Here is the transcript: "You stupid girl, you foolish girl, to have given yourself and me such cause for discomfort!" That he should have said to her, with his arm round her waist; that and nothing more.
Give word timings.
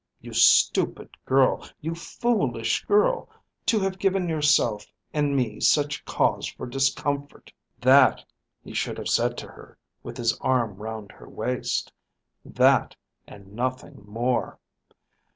"You 0.19 0.33
stupid 0.33 1.09
girl, 1.27 1.63
you 1.79 1.93
foolish 1.93 2.85
girl, 2.85 3.29
to 3.67 3.79
have 3.81 3.99
given 3.99 4.27
yourself 4.27 4.87
and 5.13 5.35
me 5.35 5.59
such 5.59 6.05
cause 6.05 6.47
for 6.47 6.65
discomfort!" 6.65 7.53
That 7.79 8.25
he 8.63 8.73
should 8.73 8.97
have 8.97 9.09
said 9.09 9.37
to 9.37 9.47
her, 9.49 9.77
with 10.01 10.17
his 10.17 10.35
arm 10.39 10.77
round 10.77 11.11
her 11.11 11.29
waist; 11.29 11.93
that 12.43 12.95
and 13.27 13.53
nothing 13.53 14.01
more. 14.07 14.57